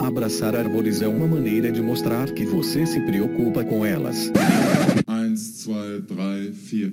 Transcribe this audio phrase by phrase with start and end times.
[0.00, 4.30] Abraçar árvores é uma maneira de mostrar que você se preocupa com elas.
[5.08, 5.34] 1,
[5.66, 6.92] 2, 3,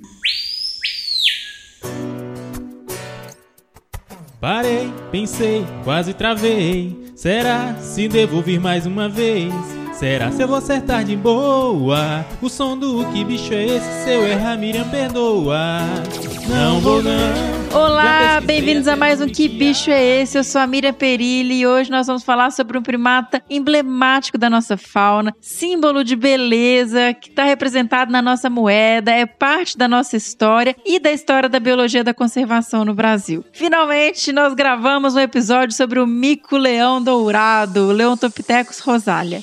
[4.40, 6.96] Parei, pensei, quase travei.
[7.14, 9.52] Será se devo vir mais uma vez?
[9.94, 12.24] Será se eu vou acertar de boa?
[12.42, 14.04] O som do que bicho é esse?
[14.04, 15.78] Se eu errar, Miriam perdoa.
[16.48, 17.65] Não vou não.
[17.76, 20.38] Olá, bem-vindos a mais um Que Bicho é Esse?
[20.38, 24.48] Eu sou a Miriam Perilli e hoje nós vamos falar sobre um primata emblemático da
[24.48, 30.16] nossa fauna, símbolo de beleza, que está representado na nossa moeda, é parte da nossa
[30.16, 33.44] história e da história da biologia da conservação no Brasil.
[33.52, 39.42] Finalmente, nós gravamos um episódio sobre o mico-leão dourado, Leontopithecus rosalia.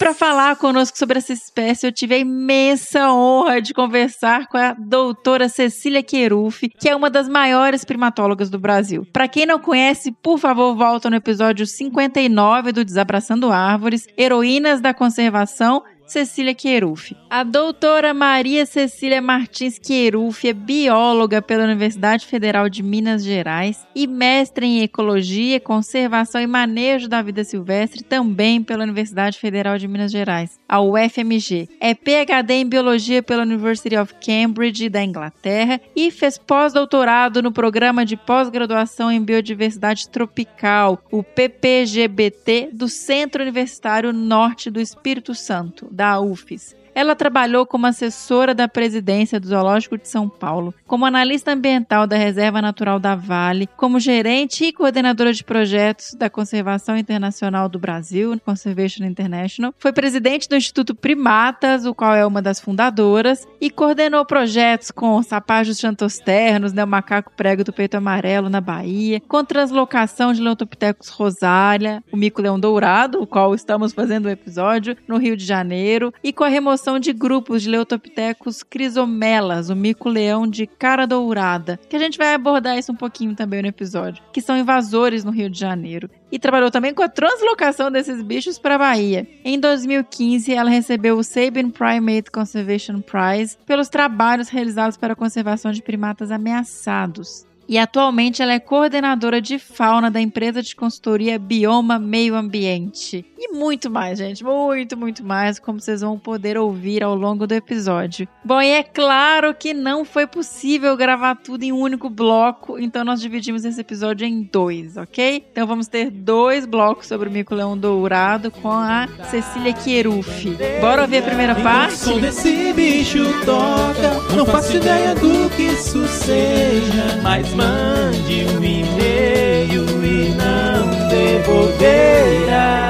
[0.00, 4.72] Para falar conosco sobre essa espécie, eu tive a imensa honra de conversar com a
[4.72, 9.06] doutora Cecília Queruf, que é uma das maiores primatólogas do Brasil.
[9.12, 14.94] Para quem não conhece, por favor, volta no episódio 59 do Desabraçando Árvores, Heroínas da
[14.94, 17.16] Conservação, Cecília Queruf.
[17.30, 24.08] A doutora Maria Cecília Martins Queruf é bióloga pela Universidade Federal de Minas Gerais e
[24.08, 30.10] mestre em Ecologia, Conservação e Manejo da Vida Silvestre também pela Universidade Federal de Minas
[30.10, 31.68] Gerais, a UFMG.
[31.80, 38.04] É PhD em Biologia pela University of Cambridge da Inglaterra e fez pós-doutorado no Programa
[38.04, 46.18] de Pós-Graduação em Biodiversidade Tropical, o PPGBT, do Centro Universitário Norte do Espírito Santo, da
[46.18, 46.79] UFES.
[46.94, 52.16] Ela trabalhou como assessora da presidência do Zoológico de São Paulo, como analista ambiental da
[52.16, 58.38] Reserva Natural da Vale, como gerente e coordenadora de projetos da Conservação Internacional do Brasil,
[58.44, 59.72] Conservation International.
[59.78, 65.22] Foi presidente do Instituto Primatas, o qual é uma das fundadoras, e coordenou projetos com
[65.22, 71.08] sapajos xantosternos, né, o macaco prego do peito amarelo na Bahia, com translocação de Leontopithecus
[71.08, 76.12] rosalia, o mico-leão dourado, o qual estamos fazendo o um episódio, no Rio de Janeiro,
[76.22, 81.96] e com a remoção de grupos de Leutopithecus crisomelas, o mico-leão de cara dourada, que
[81.96, 85.50] a gente vai abordar isso um pouquinho também no episódio, que são invasores no Rio
[85.50, 86.10] de Janeiro.
[86.32, 89.26] E trabalhou também com a translocação desses bichos para a Bahia.
[89.44, 95.72] Em 2015, ela recebeu o Sabin Primate Conservation Prize pelos trabalhos realizados para a conservação
[95.72, 102.00] de primatas ameaçados e atualmente ela é coordenadora de fauna da empresa de consultoria Bioma
[102.00, 103.24] Meio Ambiente.
[103.38, 107.54] E muito mais, gente, muito, muito mais, como vocês vão poder ouvir ao longo do
[107.54, 108.26] episódio.
[108.44, 113.04] Bom, e é claro que não foi possível gravar tudo em um único bloco, então
[113.04, 115.46] nós dividimos esse episódio em dois, ok?
[115.52, 120.56] Então vamos ter dois blocos sobre o mico-leão dourado com a Cecília Quieruf.
[120.80, 121.94] Bora ouvir a primeira parte?
[121.94, 128.64] O som desse bicho toca, não faço ideia do que isso seja, mas mande um
[128.64, 132.80] e-mail e não devolverá.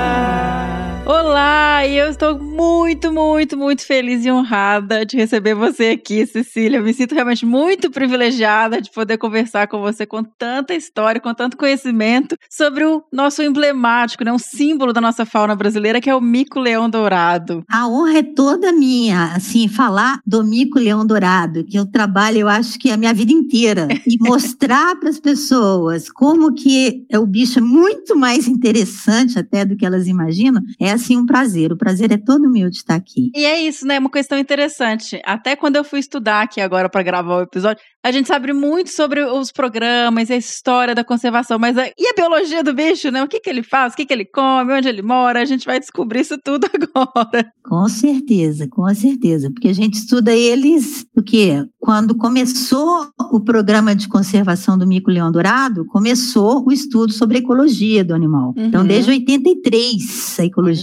[1.12, 6.78] Olá, e eu estou muito, muito, muito feliz e honrada de receber você aqui, Cecília.
[6.78, 11.34] Eu me sinto realmente muito privilegiada de poder conversar com você com tanta história, com
[11.34, 16.14] tanto conhecimento sobre o nosso emblemático, né, um símbolo da nossa fauna brasileira, que é
[16.14, 17.64] o mico-leão dourado.
[17.68, 22.78] A honra é toda minha, assim, falar do mico-leão dourado, que eu trabalho, eu acho
[22.78, 27.58] que a minha vida inteira, e mostrar para as pessoas como que é o bicho
[27.58, 31.72] é muito mais interessante até do que elas imaginam, é assim um prazer.
[31.72, 33.30] O prazer é todo meu de estar aqui.
[33.34, 33.98] E é isso, né?
[33.98, 35.20] Uma questão interessante.
[35.24, 38.90] Até quando eu fui estudar aqui agora para gravar o episódio, a gente sabe muito
[38.90, 43.22] sobre os programas, a história da conservação, mas a, e a biologia do bicho, né?
[43.22, 45.40] O que, que ele faz, o que, que ele come, onde ele mora?
[45.40, 47.52] A gente vai descobrir isso tudo agora.
[47.62, 49.50] Com certeza, com certeza.
[49.50, 51.64] Porque a gente estuda eles, o quê?
[51.78, 58.02] Quando começou o programa de conservação do mico-leão dourado, começou o estudo sobre a ecologia
[58.02, 58.54] do animal.
[58.56, 58.66] Uhum.
[58.66, 60.79] Então, desde 83, a ecologia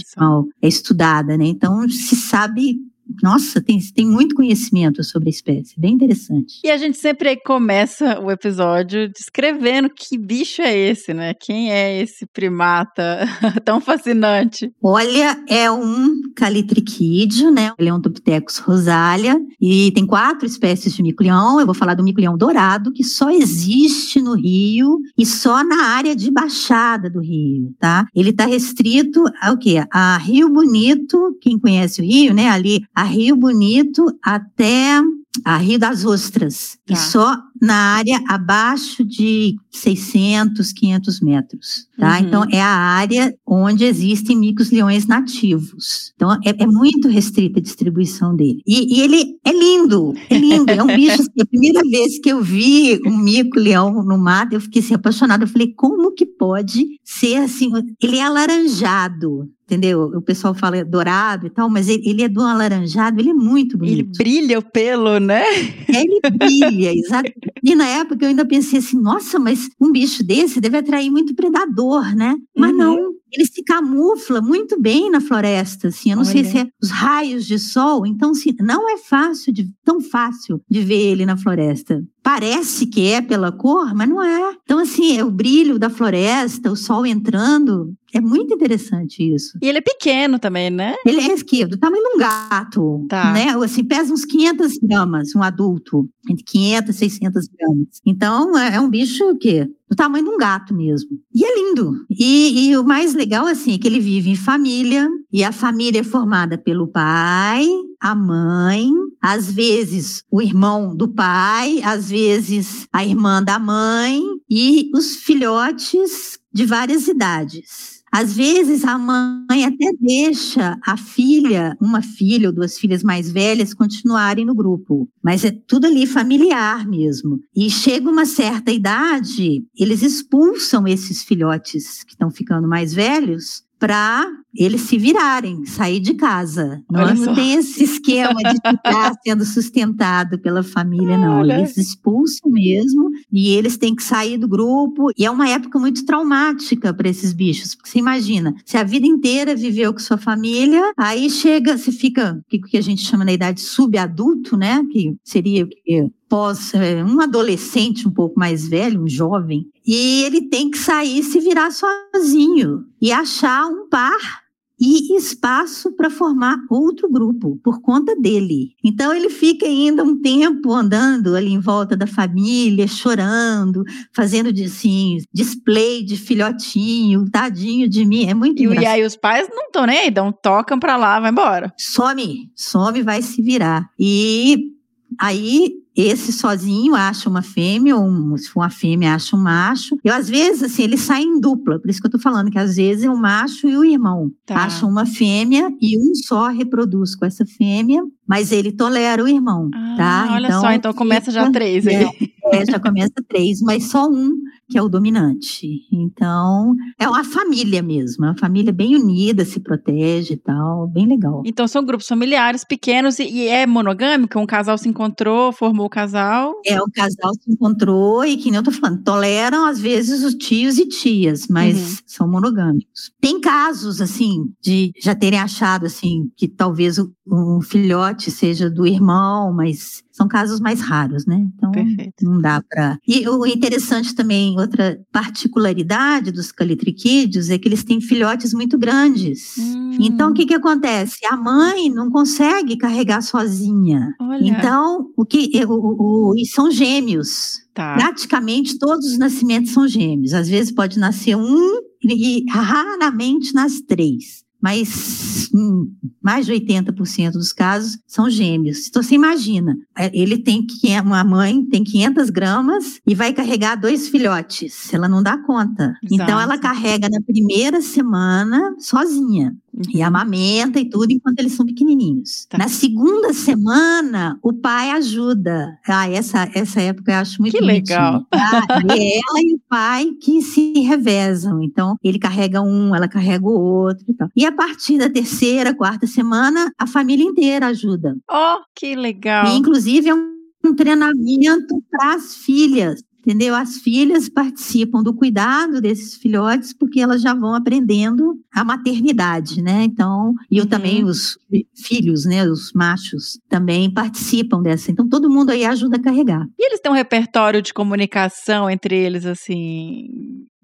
[0.62, 1.46] é estudada, né?
[1.46, 2.78] Então, se sabe
[3.22, 6.60] nossa, tem, tem muito conhecimento sobre a espécie, bem interessante.
[6.64, 11.34] E a gente sempre começa o episódio descrevendo que bicho é esse, né?
[11.34, 13.26] Quem é esse primata
[13.64, 14.72] tão fascinante?
[14.82, 17.72] Olha, é um calitriquídeo, né?
[17.78, 21.60] Leontopithecus rosalia, e tem quatro espécies de mico-leão.
[21.60, 26.14] Eu vou falar do mico-leão dourado, que só existe no Rio e só na área
[26.14, 28.06] de baixada do Rio, tá?
[28.14, 29.84] Ele está restrito ao quê?
[29.92, 32.48] A Rio Bonito, quem conhece o Rio, né?
[32.48, 35.00] Ali a Rio Bonito até
[35.44, 36.94] a Rio das Ostras, Tá.
[36.94, 42.18] e só na área abaixo de 600, 500 metros, tá?
[42.18, 42.26] Uhum.
[42.26, 46.12] Então, é a área onde existem micos-leões nativos.
[46.14, 48.62] Então, é, é muito restrita a distribuição dele.
[48.66, 52.30] E, e ele é lindo, é lindo, é um bicho, assim, a primeira vez que
[52.30, 56.84] eu vi um mico-leão no mato, eu fiquei assim, apaixonada, eu falei, como que pode
[57.04, 57.70] ser assim,
[58.02, 60.04] ele é alaranjado, entendeu?
[60.14, 63.76] O pessoal fala dourado e tal, mas ele, ele é do alaranjado, ele é muito
[63.84, 64.16] Ele bonito.
[64.16, 65.42] brilha o pelo, né?
[65.88, 67.30] Ele brilha, exato.
[67.62, 71.34] E na época eu ainda pensei assim, nossa, mas um bicho desse deve atrair muito
[71.34, 72.34] predador, né?
[72.56, 72.76] Mas Uhum.
[72.78, 72.96] não,
[73.32, 76.10] ele se camufla muito bem na floresta, assim.
[76.12, 76.50] Eu não sei Olha.
[76.50, 80.80] se é os raios de sol, então assim, não é fácil, de, tão fácil de
[80.80, 82.02] ver ele na floresta.
[82.28, 84.54] Parece que é pela cor, mas não é.
[84.62, 89.56] Então assim, é o brilho da floresta, o sol entrando, é muito interessante isso.
[89.62, 90.94] E ele é pequeno também, né?
[91.06, 93.32] Ele é esquerdo, do tamanho de um gato, Tá.
[93.32, 93.46] né?
[93.64, 97.86] Assim, pesa uns 500 gramas, um adulto, entre 500 e 600 gramas.
[98.04, 99.66] Então, é é um bicho o quê?
[99.88, 101.10] Do tamanho de um gato mesmo.
[101.34, 101.92] E é lindo.
[102.10, 106.00] E, e o mais legal, assim, é que ele vive em família, e a família
[106.00, 107.66] é formada pelo pai,
[108.00, 108.90] a mãe,
[109.20, 116.38] às vezes o irmão do pai, às vezes a irmã da mãe, e os filhotes
[116.52, 117.97] de várias idades.
[118.10, 123.74] Às vezes a mãe até deixa a filha, uma filha ou duas filhas mais velhas,
[123.74, 125.08] continuarem no grupo.
[125.22, 127.40] Mas é tudo ali familiar mesmo.
[127.54, 134.26] E chega uma certa idade, eles expulsam esses filhotes que estão ficando mais velhos para
[134.54, 136.82] eles se virarem, sair de casa.
[136.90, 141.38] Não, não tem esse esquema de ficar sendo sustentado pela família, não.
[141.38, 141.58] Olha.
[141.58, 145.10] Eles expulsam mesmo e eles têm que sair do grupo.
[145.16, 149.06] E é uma época muito traumática para esses bichos, porque você imagina, se a vida
[149.06, 153.24] inteira viveu com sua família, aí chega, você fica, o que, que a gente chama
[153.24, 154.84] na idade subadulto, né?
[154.90, 156.10] Que seria o quê?
[156.28, 161.18] Pós é, um adolescente um pouco mais velho, um jovem, e ele tem que sair
[161.18, 164.46] e se virar sozinho e achar um par
[164.80, 168.74] e espaço para formar outro grupo por conta dele.
[168.84, 173.82] Então ele fica ainda um tempo andando ali em volta da família, chorando,
[174.14, 179.48] fazendo assim, display de filhotinho, tadinho de mim, é muito E, e aí os pais
[179.50, 181.72] não estão nem aí, dão, tocam pra lá, vai embora.
[181.76, 183.90] some, some, vai se virar.
[183.98, 184.72] E
[185.18, 185.72] aí
[186.02, 189.96] esse sozinho acha uma fêmea, ou um- se for uma fêmea, acha um macho.
[190.04, 192.58] E às vezes, assim, eles saem em dupla, por isso que eu tô falando que
[192.58, 194.64] às vezes é o macho e o irmão Tá.
[194.64, 199.68] acham uma fêmea e um só reproduz com essa fêmea, mas ele tolera o irmão,
[199.74, 200.28] Ah, tá?
[200.32, 202.10] olha só, então começa já três é, aí.
[202.52, 204.32] é, já começa três, mas só um
[204.70, 205.66] que é o dominante.
[205.90, 211.06] Então, é uma família mesmo, é uma família bem unida, se protege e tal, bem
[211.06, 211.42] legal.
[211.46, 214.38] Então são grupos familiares pequenos e, e é monogâmico?
[214.38, 216.54] Um casal se encontrou, formou o casal.
[216.66, 220.34] É, o casal se encontrou e, que nem eu tô falando, toleram às vezes os
[220.34, 221.96] tios e tias, mas Uhum.
[222.06, 223.10] são monogâmicos.
[223.20, 228.86] Tem casos, assim, de já terem achado, assim, que talvez o, um filhote seja do
[228.86, 231.46] irmão, mas são casos mais raros, né?
[231.56, 232.24] Então, Perfeito.
[232.24, 232.98] não dá para.
[233.08, 239.54] E o interessante também, outra particularidade dos calitriquídeos é que eles têm filhotes muito grandes.
[239.58, 241.24] Hum, Então, o que que acontece?
[241.26, 244.14] A mãe não consegue carregar sozinha.
[244.20, 244.44] Olha.
[244.48, 247.60] Então, o que o, o- o- e são gêmeos.
[247.74, 247.94] tá.
[247.94, 250.34] Praticamente todos os nascimentos são gêmeos.
[250.34, 254.42] Às vezes pode nascer um e raramente nas três.
[254.60, 258.88] Mas hum, mais de 80% dos casos são gêmeos.
[258.88, 263.76] Então você imagina, é, ele tem que uma mãe tem 500 gramas e vai carregar
[263.76, 264.92] dois filhotes.
[264.92, 265.94] Ela não dá conta.
[266.04, 266.42] Então Exato.
[266.42, 269.54] ela carrega na primeira semana sozinha.
[269.94, 272.46] E amamenta e tudo enquanto eles são pequenininhos.
[272.46, 272.58] Tá.
[272.58, 275.78] Na segunda semana, o pai ajuda.
[275.86, 278.26] Ah, essa, essa época eu acho muito Que bonitinho, legal.
[278.30, 278.66] tá?
[278.96, 281.62] E ela e o pai que se revezam.
[281.62, 284.28] Então, ele carrega um, ela carrega o outro e tal.
[284.34, 288.16] E a partir da terceira, quarta semana, a família inteira ajuda.
[288.30, 289.46] Oh, que legal.
[289.46, 290.32] E, inclusive, é um,
[290.64, 293.02] um treinamento para as filhas.
[293.20, 293.54] Entendeu?
[293.54, 299.82] As filhas participam do cuidado desses filhotes porque elas já vão aprendendo a maternidade, né?
[299.84, 300.70] Então, e eu Uhum.
[300.70, 301.36] também os
[301.74, 304.90] filhos, né, os machos também participam dessa.
[304.90, 306.46] Então, todo mundo aí ajuda a carregar.
[306.58, 310.06] E eles têm um repertório de comunicação entre eles, assim,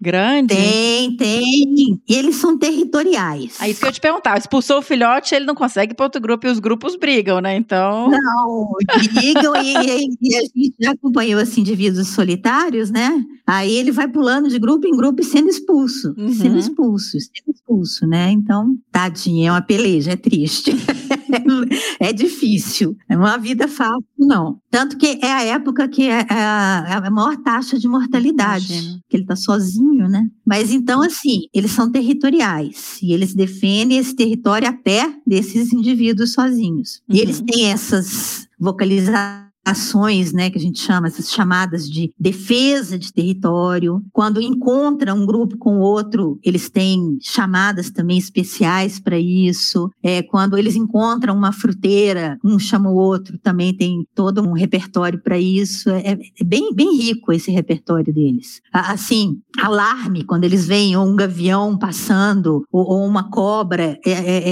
[0.05, 0.53] Grande?
[0.53, 1.99] Tem, tem.
[2.07, 3.59] E eles são territoriais.
[3.59, 4.37] É isso que eu te perguntar.
[4.37, 7.55] Expulsou o filhote, ele não consegue ir para outro grupo e os grupos brigam, né?
[7.55, 8.11] Então.
[8.11, 8.71] Não,
[9.15, 13.25] brigam e, e, e, a gente já acompanhou assim, indivíduos solitários, né?
[13.47, 16.13] Aí ele vai pulando de grupo em grupo e sendo expulso.
[16.15, 16.31] Uhum.
[16.31, 18.29] Sendo expulso, sendo expulso, né?
[18.29, 20.71] Então, tadinho, é uma peleja, é triste.
[21.99, 22.95] é difícil.
[23.09, 24.59] É uma vida fácil, não.
[24.69, 28.73] Tanto que é a época que é a, é a maior taxa de mortalidade.
[28.73, 28.99] Imagino.
[29.09, 30.27] Que ele está sozinho, né?
[30.45, 32.99] Mas então, assim, eles são territoriais.
[33.01, 37.01] E eles defendem esse território até desses indivíduos sozinhos.
[37.09, 37.19] E Uhum.
[37.21, 43.11] eles têm essas vocalizações ações, né, que a gente chama essas chamadas de defesa de
[43.11, 44.03] território.
[44.13, 49.89] Quando encontra um grupo com outro, eles têm chamadas também especiais para isso.
[50.03, 55.19] É, quando eles encontram uma fruteira, um chama o outro, também tem todo um repertório
[55.19, 55.89] para isso.
[55.89, 58.61] É, é bem, bem rico esse repertório deles.
[58.71, 64.43] Assim, alarme quando eles veem um gavião passando ou, ou uma cobra, é, é,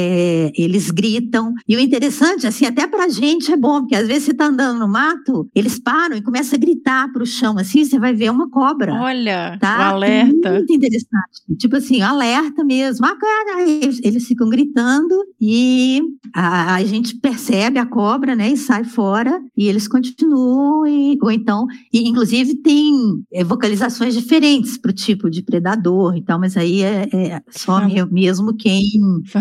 [0.48, 1.54] é, eles gritam.
[1.68, 4.80] E o interessante, assim, até pra gente é bom, porque às vezes você tá andando
[4.80, 8.50] no mato, eles param e começam a gritar pro chão, assim, você vai ver uma
[8.50, 8.94] cobra.
[8.94, 9.78] Olha, Tá?
[9.78, 10.54] o alerta.
[10.54, 11.42] Muito interessante.
[11.58, 13.06] Tipo assim, alerta mesmo.
[13.06, 16.02] Ah, cara, eles, eles ficam gritando e
[16.34, 18.52] a, a gente percebe a cobra, né?
[18.52, 20.86] E sai fora e eles continuam.
[20.88, 22.94] E, ou então, e inclusive tem
[23.34, 27.78] é, vocalizações diferentes para o tipo de predador e tal, mas aí é, é só
[27.78, 27.86] Ah.
[27.88, 28.84] me- mesmo quem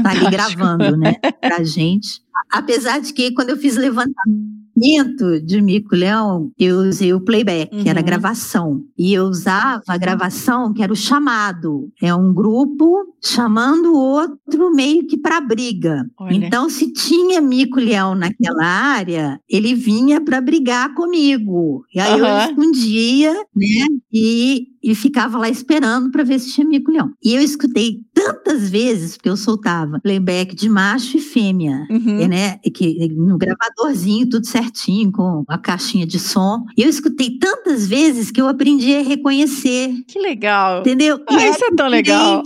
[0.02, 1.14] tá ali gravando, né?
[1.40, 2.20] Pra gente.
[2.50, 8.00] Apesar de que quando eu fiz levantamento de mico-leão, eu usei o playback, que era
[8.00, 8.06] a Uhum.
[8.06, 8.82] gravação.
[8.98, 11.90] E eu usava a gravação, que era o chamado.
[12.00, 16.04] É um grupo chamando o outro meio que para briga.
[16.18, 16.34] Olha.
[16.34, 21.84] Então, se tinha mico-leão naquela área, ele vinha para brigar comigo.
[21.94, 22.48] E aí eu Aham.
[22.50, 23.86] escondia, né?
[24.12, 27.10] E, e ficava lá esperando para ver se tinha mico-leão.
[27.22, 32.26] E eu escutei tantas vezes, porque eu soltava playback de macho e fêmea Uhum.
[32.28, 36.64] né, que no gravadorzinho, tudo certinho, com a caixinha de som.
[36.76, 40.80] E eu escutei tantas vezes que eu aprendi a reconhecer, Que legal.
[40.80, 41.20] entendeu?
[41.28, 42.42] Ah, isso é tão legal.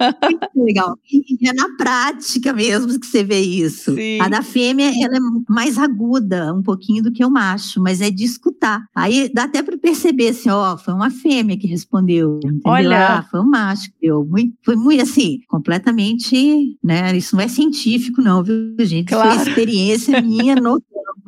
[0.00, 0.96] é muito legal.
[1.10, 3.94] E é na prática mesmo que você vê isso.
[3.94, 4.20] Sim.
[4.20, 8.10] A da fêmea, ela é mais aguda um pouquinho do que o macho, mas é
[8.10, 8.82] de escutar.
[8.94, 12.60] Aí dá até para perceber assim, ó, foi uma fêmea que respondeu, entendeu?
[12.66, 13.18] Olha.
[13.18, 14.24] Ah, foi um macho que deu.
[14.24, 17.16] Muito, foi muito assim, completamente, né?
[17.16, 19.08] Isso não é científico não, viu, gente?
[19.10, 19.38] Isso Claro.
[19.38, 20.82] foi experiência minha no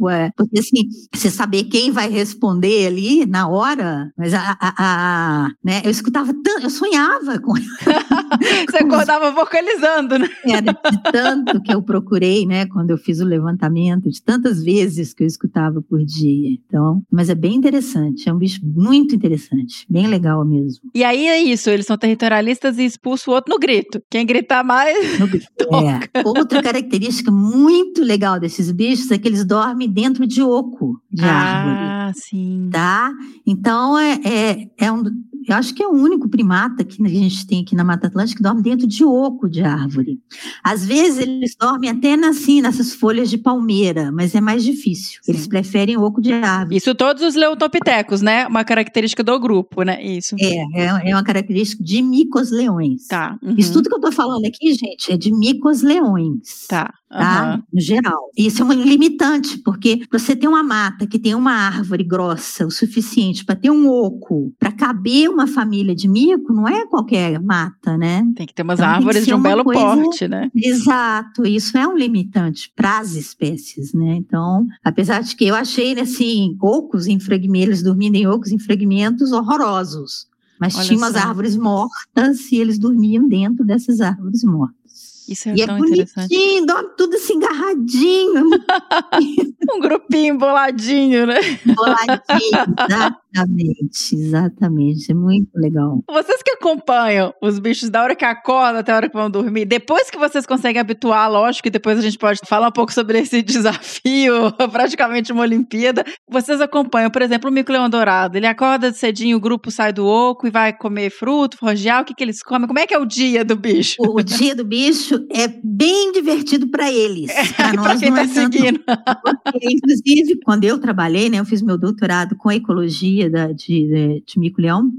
[0.08, 0.30] é.
[0.36, 5.82] Porque assim, você saber quem vai responder ali na hora, mas a, a- a- né?
[5.84, 7.52] Eu escutava tanto, eu sonhava com
[8.70, 10.28] Você acordava vocalizando, né?
[10.46, 15.14] era de tanto que eu procurei, né, quando eu fiz o levantamento, de tantas vezes
[15.14, 16.50] que eu escutava por dia.
[16.66, 20.90] Então, mas é bem interessante, é um bicho muito interessante, bem legal mesmo.
[20.94, 24.00] E aí é isso, eles são territorialistas e expulsam o outro no grito.
[24.10, 25.18] Quem gritar mais.
[25.18, 25.28] No-
[25.88, 26.00] é.
[26.24, 31.76] Outra característica muito legal desses bichos é que eles dormem dentro de oco de árvore.
[31.78, 32.68] Ah, sim.
[32.72, 33.12] Tá?
[33.46, 35.04] Então, é, é, é um.
[35.46, 38.38] Eu acho que é o único primata que a gente tem aqui na Mata Atlântica
[38.38, 40.18] que dorme dentro de oco de árvore.
[40.62, 45.20] Às vezes eles dormem até assim, nessas folhas de palmeira, mas é mais difícil.
[45.26, 45.48] Eles Sim.
[45.48, 46.76] preferem oco de árvore.
[46.76, 48.46] Isso todos os leotopitecos, né?
[48.46, 50.02] Uma característica do grupo, né?
[50.02, 50.36] Isso.
[50.40, 53.06] É, é, é uma característica de micos-leões.
[53.06, 53.38] Tá.
[53.42, 56.66] uhum, Isso tudo que eu tô falando aqui, gente, é de micos-leões.
[56.68, 56.92] Tá.
[57.08, 57.18] tá?
[57.20, 57.62] aham.
[57.72, 58.30] No geral.
[58.36, 62.70] Isso é um limitante, porque você tem uma mata que tem uma árvore grossa o
[62.70, 67.98] suficiente para ter um oco, para caber uma família de mico, não é qualquer mata,
[67.98, 68.24] né?
[68.34, 70.50] Tem que ter umas Então, árvores de um belo coisa- porte, né?
[70.54, 74.14] Exato, isso é um limitante para as espécies, né?
[74.16, 78.58] Então, apesar de que eu achei, assim, ocos em fragmentos, eles dormindo em ocos em
[78.58, 80.26] fragmentos horrorosos.
[80.60, 81.18] Mas Olha tinha umas só.
[81.28, 84.83] árvores mortas e eles dormiam dentro dessas árvores mortas.
[85.28, 86.28] Isso é e é tão interessante.
[86.28, 91.40] bonitinho, dorme tudo assim, agarradinho, é Um grupinho boladinho, né?
[91.64, 93.14] boladinho.
[93.34, 95.10] exatamente, exatamente.
[95.10, 96.02] É muito legal.
[96.08, 99.64] Vocês que acompanham os bichos da hora que acordam até a hora que vão dormir,
[99.64, 103.18] depois que vocês conseguem habituar, lógico que depois a gente pode falar um pouco sobre
[103.18, 106.04] esse desafio, praticamente uma Olimpíada.
[106.28, 108.36] Vocês acompanham, por exemplo, o mico-leão dourado.
[108.36, 112.02] Ele acorda de cedinho, o grupo sai do oco e vai comer fruto, forjear.
[112.02, 112.66] O que, que eles comem?
[112.66, 113.96] Como é que é o dia do bicho?
[114.00, 117.30] O dia do bicho é bem divertido para eles.
[117.56, 118.80] Para pra nós quem não tá é tanto, seguindo.
[118.80, 124.24] Porque, Inclusive, quando eu trabalhei, né, eu fiz meu doutorado com ecologia da, de, de,
[124.26, 124.90] de mico-leão.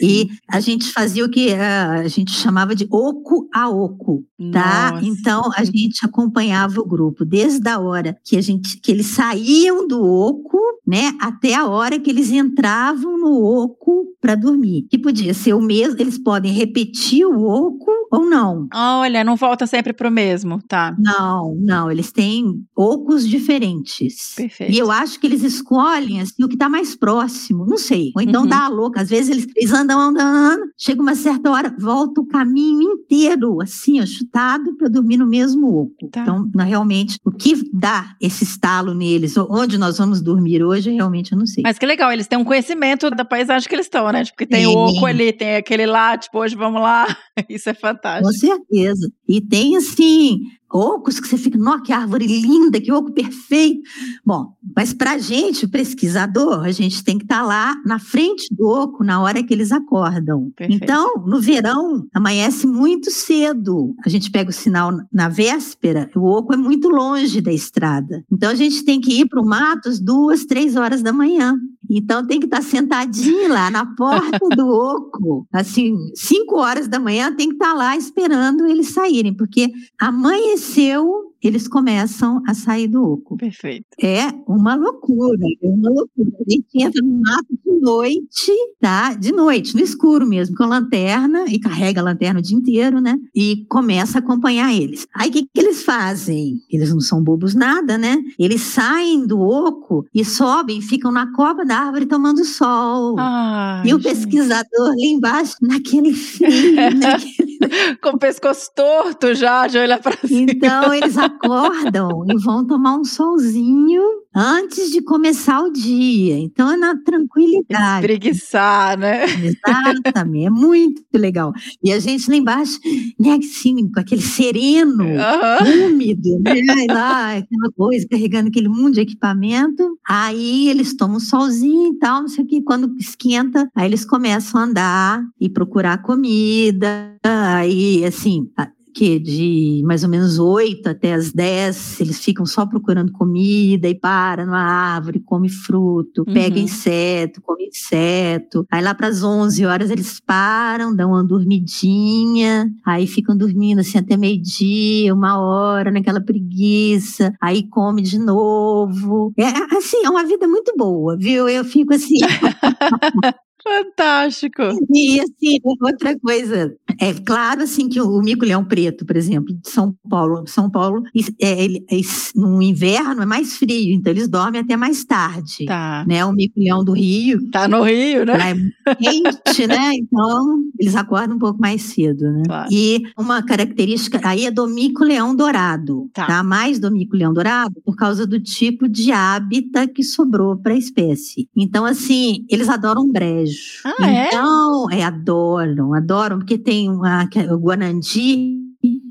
[0.00, 4.92] E a gente fazia o que ah, a gente chamava de oco a oco, tá?
[4.92, 5.06] Nossa.
[5.06, 9.86] Então a gente acompanhava o grupo desde a hora que a gente que eles saíam
[9.86, 14.86] do oco né, até a hora que eles entravam no oco para dormir.
[14.90, 18.66] Que podia ser o mesmo, eles podem repetir o oco ou não.
[18.74, 20.94] Olha, não volta sempre pro mesmo, tá?
[20.98, 24.34] Não, não, eles têm ocos diferentes.
[24.36, 24.72] Perfeito.
[24.72, 28.10] E eu acho que eles escolhem assim, o que está mais próximo, não sei.
[28.16, 28.48] Ou então Uhum.
[28.48, 29.00] dá a louca.
[29.00, 33.60] Às vezes eles, eles andam, andam, andam, chega uma certa hora, volta o caminho inteiro,
[33.60, 36.08] assim, ó, chutado para dormir no mesmo oco.
[36.10, 36.22] Tá.
[36.22, 41.38] Então, realmente, o que dá esse estalo neles, onde nós vamos dormir hoje, realmente eu
[41.38, 41.62] não sei.
[41.62, 44.24] Mas que legal, eles têm um conhecimento da paisagem que eles estão, né?
[44.24, 47.06] Tipo, que tem o oco ali, tem aquele lá, tipo, hoje vamos lá.
[47.48, 48.32] Isso é Com fantástico.
[48.32, 49.10] certeza.
[49.28, 50.40] E tem, assim,
[50.72, 53.82] ocos que você fica, nossa, que árvore linda, que oco perfeito.
[54.24, 58.52] Bom, mas para a gente, o pesquisador, a gente tem que estar lá na frente
[58.54, 60.50] do oco na hora que eles acordam.
[60.56, 60.82] Perfeito.
[60.82, 63.94] Então, no verão, amanhece muito cedo.
[64.04, 68.24] A gente pega o sinal na véspera, o oco é muito longe da estrada.
[68.30, 71.58] Então, a gente tem que ir para o mato às duas, três horas da manhã.
[71.94, 77.34] Então tem que estar sentadinho lá na porta do oco, assim, cinco horas da manhã
[77.34, 79.70] tem que estar lá esperando eles saírem, porque
[80.00, 83.36] amanheceu, eles começam a sair do oco.
[83.36, 83.86] Perfeito.
[84.00, 86.30] É uma loucura, é uma loucura.
[86.46, 89.14] A gente entra no mato de noite, tá?
[89.14, 93.18] De noite, no escuro mesmo, com lanterna, e carrega a lanterna o dia inteiro, né?
[93.34, 95.06] E começa a acompanhar eles.
[95.14, 96.60] Aí o que, que eles fazem?
[96.70, 98.18] Eles não são bobos nada, né?
[98.38, 103.16] Eles saem do oco e sobem, ficam na copa da árvore tomando sol.
[103.18, 106.50] Ah, e o pesquisador lá embaixo, naquele frio,
[106.98, 107.51] naquele
[108.02, 110.50] com o pescoço torto já, de olhar pra cima.
[110.50, 116.38] Então eles acordam e vão tomar um solzinho antes de começar o dia.
[116.38, 118.06] Então é na tranquilidade.
[118.06, 119.24] Espreguiçar, né?
[119.24, 121.52] Exatamente, é muito legal.
[121.82, 122.78] E a gente lá embaixo,
[123.18, 125.86] né, assim, com aquele sereno, Aham.
[125.86, 129.98] úmido, né, lá, aquela coisa, carregando aquele monte de equipamento.
[130.08, 132.62] Aí eles tomam um solzinho e tal, não sei o que.
[132.62, 137.16] Quando esquenta, aí eles começam a andar e procurar comida.
[137.22, 138.48] Aí, assim,
[138.94, 143.94] que de mais ou menos 8 até as 10, eles ficam só procurando comida e
[143.98, 146.64] para numa árvore, come fruto, pega Uhum.
[146.64, 148.66] inseto, come inseto.
[148.70, 153.98] Aí lá para as 11 horas eles param, dão uma dormidinha, aí ficam dormindo assim
[153.98, 159.32] até meio-dia, uma hora, naquela preguiça, aí come de novo.
[159.38, 161.48] É assim, é uma vida muito boa, viu?
[161.48, 162.16] Eu fico assim,
[163.62, 164.62] Fantástico.
[164.92, 169.94] e assim, outra coisa, é claro assim que o mico-leão preto, por exemplo, de São
[170.08, 171.02] Paulo, São Paulo,
[171.40, 171.96] é, ele, é,
[172.34, 176.04] no inverno é mais frio, então eles dormem até mais tarde, Tá.
[176.06, 176.24] né?
[176.24, 178.50] O mico-leão do Rio, Tá no Rio, né?
[178.50, 179.92] é muito quente, né?
[179.94, 182.42] Então eles acordam um pouco mais cedo, né?
[182.46, 182.68] Claro.
[182.72, 186.26] E uma característica aí é do mico-leão dourado, Tá.
[186.26, 186.42] tá.
[186.42, 191.48] Mais do mico-leão dourado por causa do tipo de hábitat que sobrou para a espécie.
[191.56, 193.80] Então assim, eles adoram brejo.
[193.84, 194.26] Ah, é?
[194.28, 195.02] então, é?
[195.04, 198.62] adoram, adoram porque tem uma, que é o guanandi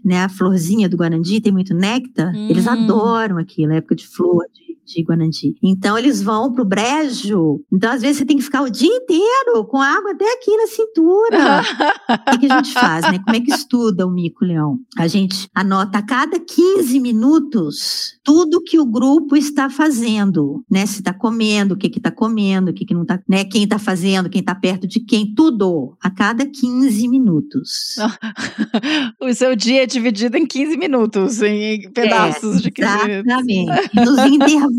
[0.04, 2.72] né, a florzinha do Guanandi tem muito néctar, eles Hum.
[2.72, 4.61] adoram aquilo, a época de flor de,
[4.94, 5.56] de Guanandi.
[5.62, 7.62] Então eles vão pro brejo.
[7.72, 10.68] Então às vezes você tem que ficar o dia inteiro com água até aqui na
[10.68, 11.62] cintura.
[12.12, 13.20] O que, que a gente faz, né?
[13.24, 14.80] Como é que estuda o mico-leão?
[14.98, 20.86] A gente anota a cada 15 minutos tudo que o grupo está fazendo, né?
[20.86, 23.44] Se está comendo, o que que está comendo, o que que não está, né?
[23.44, 27.96] Quem está fazendo, quem está perto de quem, tudo a cada 15 minutos.
[29.20, 33.32] o seu dia é dividido em 15 minutos, em pedaços de 15 minutos.
[33.32, 33.96] Exatamente.
[33.96, 34.78] Nos intervalos,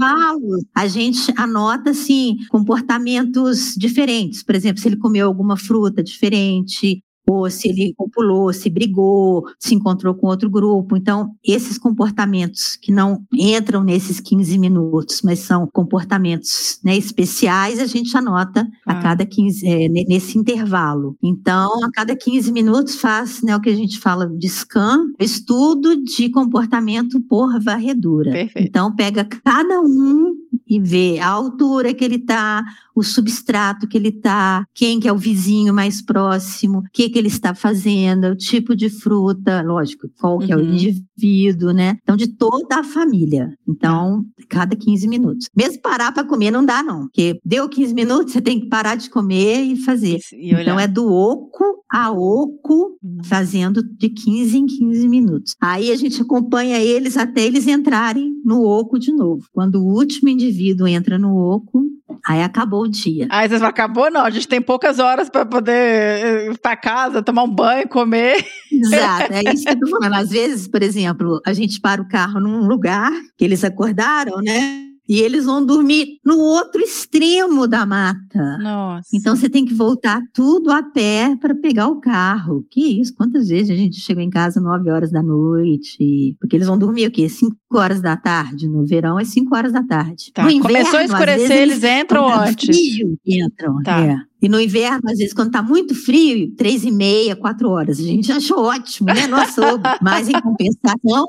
[0.74, 4.42] a gente anota assim comportamentos diferentes.
[4.42, 9.74] Por exemplo, se ele comeu alguma fruta diferente, ou se ele pulou, se brigou, se
[9.74, 10.96] encontrou com outro grupo.
[10.96, 17.86] Então, esses comportamentos que não entram nesses 15 minutos, mas são comportamentos né, especiais, a
[17.86, 18.92] gente anota Ah.
[18.92, 21.16] a cada 15, é, ne- nesse intervalo.
[21.22, 25.96] Então, a cada 15 minutos faz né, o que a gente fala de scan, estudo
[26.02, 28.30] de comportamento por varredura.
[28.32, 28.68] Perfeito.
[28.68, 30.34] Então, pega cada um
[30.66, 32.62] e vê a altura que ele está,
[32.94, 37.18] o substrato que ele está, quem que é o vizinho mais próximo, o que que
[37.18, 40.74] ele está fazendo, o tipo de fruta, lógico, qual que é o Uhum.
[40.74, 41.96] indivíduo, né?
[42.02, 43.52] Então, de toda a família.
[43.68, 45.48] Então, cada 15 minutos.
[45.56, 47.02] Mesmo parar para comer não dá, não.
[47.02, 50.18] Porque deu 15 minutos, você tem que parar de comer e fazer.
[50.32, 50.52] E.
[50.54, 55.54] Então, é do oco a oco, fazendo de 15 em 15 minutos.
[55.60, 59.44] Aí a gente acompanha eles até eles entrarem no oco de novo.
[59.52, 60.41] Quando o último indivíduo
[60.88, 61.82] entra no oco,
[62.26, 63.26] aí acabou o dia.
[63.30, 64.10] Aí vocês falam, acabou?
[64.10, 67.88] Não, a gente tem poucas horas para poder eh, ir para casa, tomar um banho,
[67.88, 68.44] comer.
[68.70, 70.14] Exato, é isso que eu tô falando.
[70.14, 74.91] Às vezes, por exemplo, a gente para o carro num lugar que eles acordaram, né?
[75.12, 78.56] E eles vão dormir no outro extremo da mata.
[78.56, 79.10] Nossa.
[79.12, 82.64] Então você tem que voltar tudo a pé para pegar o carro.
[82.70, 83.14] Que isso?
[83.14, 86.34] Quantas vezes a gente chega em casa 9 horas da noite?
[86.40, 87.28] Porque eles vão dormir o quê?
[87.28, 88.66] 5 horas da tarde.
[88.66, 90.32] No verão é 5 horas da tarde.
[90.32, 92.74] Tá, No inverno, Começou a escurecer, vezes, eles entram quando tá antes.
[92.74, 93.82] Frio, entram.
[93.82, 94.00] Tá.
[94.00, 94.31] é.
[94.42, 98.00] E no inverno, às vezes, quando tá muito frio, três e meia, quatro horas.
[98.00, 99.28] A gente achou ótimo, né?
[99.28, 101.26] Nossa, mas em compensação,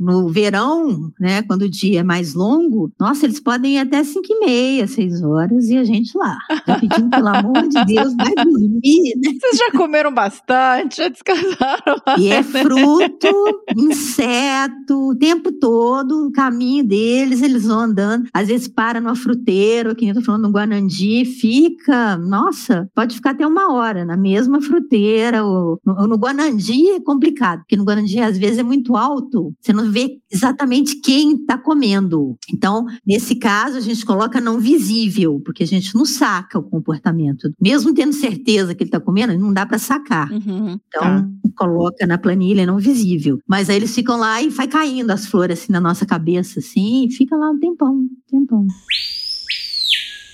[0.00, 1.42] no verão, né?
[1.42, 5.22] Quando o dia é mais longo, nossa, eles podem ir até cinco e meia, seis
[5.22, 6.36] horas, e a gente lá.
[6.66, 9.32] Já pedindo, pelo amor de Deus, vai dormir, né?
[9.40, 11.96] Vocês já comeram bastante, já descansaram.
[12.18, 18.28] E é fruto, inseto, o tempo todo, o caminho deles, eles vão andando.
[18.34, 22.55] Às vezes para numa fruteira, que nem eu tô falando no Guanandi, fica, nossa,
[22.94, 25.44] pode ficar até uma hora na mesma fruteira.
[25.44, 29.72] Ou, no, no Guanandi é complicado, porque no Guanandi às vezes é muito alto, você
[29.72, 32.36] não vê exatamente quem está comendo.
[32.52, 37.50] Então, nesse caso, a gente coloca não visível, porque a gente não saca o comportamento.
[37.60, 40.30] Mesmo tendo certeza que ele está comendo, não dá para sacar.
[40.32, 41.28] Uhum, Então, tá.
[41.56, 43.38] coloca na planilha não visível.
[43.46, 47.06] Mas aí eles ficam lá e vai caindo as flores assim na nossa cabeça, assim,
[47.06, 48.66] e fica lá um tempão, um tempão.